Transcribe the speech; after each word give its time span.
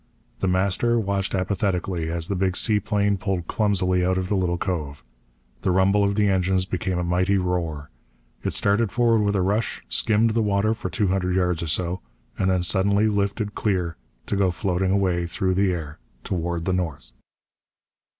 The 0.39 0.47
Master 0.47 0.99
watched 0.99 1.35
apathetically 1.35 2.09
as 2.09 2.27
the 2.27 2.35
big 2.35 2.57
seaplane 2.57 3.17
pulled 3.19 3.45
clumsily 3.45 4.03
out 4.03 4.17
of 4.17 4.29
the 4.29 4.35
little 4.35 4.57
cove. 4.57 5.03
The 5.61 5.69
rumble 5.69 6.03
of 6.03 6.15
the 6.15 6.27
engines 6.27 6.65
became 6.65 6.97
a 6.97 7.03
mighty 7.03 7.37
roar. 7.37 7.91
It 8.43 8.53
started 8.53 8.91
forward 8.91 9.21
with 9.23 9.35
a 9.35 9.43
rush, 9.43 9.83
skimmed 9.89 10.31
the 10.31 10.41
water 10.41 10.73
for 10.73 10.89
two 10.89 11.09
hundred 11.09 11.35
yards 11.35 11.61
or 11.61 11.67
so, 11.67 12.01
and 12.35 12.65
suddenly 12.65 13.09
lifted 13.09 13.53
clear 13.53 13.95
to 14.25 14.35
go 14.35 14.49
floating 14.49 14.89
away 14.89 15.27
through 15.27 15.53
the 15.53 15.71
air 15.71 15.99
toward 16.23 16.65
the 16.65 16.73
north. 16.73 17.11